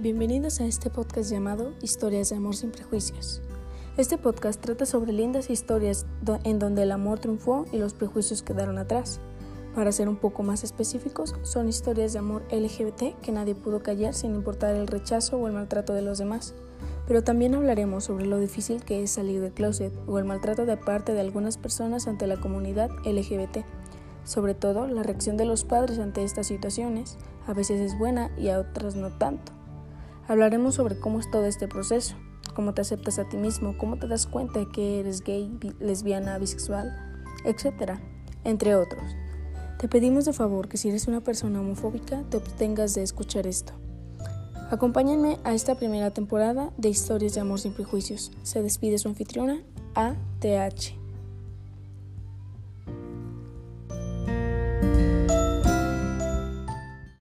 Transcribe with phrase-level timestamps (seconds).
[0.00, 3.42] Bienvenidos a este podcast llamado Historias de Amor sin Prejuicios.
[3.96, 6.06] Este podcast trata sobre lindas historias
[6.44, 9.18] en donde el amor triunfó y los prejuicios quedaron atrás.
[9.74, 14.14] Para ser un poco más específicos, son historias de amor LGBT que nadie pudo callar
[14.14, 16.54] sin importar el rechazo o el maltrato de los demás.
[17.08, 20.76] Pero también hablaremos sobre lo difícil que es salir del closet o el maltrato de
[20.76, 23.64] parte de algunas personas ante la comunidad LGBT.
[24.22, 27.18] Sobre todo, la reacción de los padres ante estas situaciones
[27.48, 29.58] a veces es buena y a otras no tanto.
[30.28, 32.14] Hablaremos sobre cómo es todo este proceso,
[32.54, 36.36] cómo te aceptas a ti mismo, cómo te das cuenta de que eres gay, lesbiana,
[36.36, 36.94] bisexual,
[37.46, 37.98] etc.,
[38.44, 39.02] entre otros.
[39.78, 43.72] Te pedimos de favor que si eres una persona homofóbica te obtengas de escuchar esto.
[44.70, 48.30] Acompáñenme a esta primera temporada de Historias de Amor sin Prejuicios.
[48.42, 49.62] Se despide su anfitriona,
[49.94, 50.97] ATH.